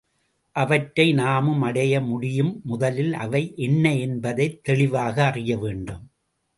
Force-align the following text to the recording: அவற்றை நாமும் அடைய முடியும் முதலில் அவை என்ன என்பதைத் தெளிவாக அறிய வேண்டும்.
அவற்றை 0.55 1.13
நாமும் 1.13 1.61
அடைய 1.61 2.01
முடியும் 2.01 2.61
முதலில் 2.63 3.13
அவை 3.13 3.53
என்ன 3.55 3.95
என்பதைத் 3.97 4.63
தெளிவாக 4.63 5.25
அறிய 5.25 5.57
வேண்டும். 5.57 6.05